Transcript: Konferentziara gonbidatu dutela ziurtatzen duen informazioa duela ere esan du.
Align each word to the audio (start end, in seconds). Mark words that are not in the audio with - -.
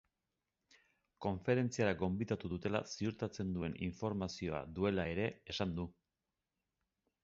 Konferentziara 1.25 1.91
gonbidatu 1.99 2.51
dutela 2.55 2.83
ziurtatzen 2.95 3.55
duen 3.59 3.79
informazioa 3.91 4.67
duela 4.81 5.09
ere 5.17 5.33
esan 5.57 5.81
du. 5.81 5.91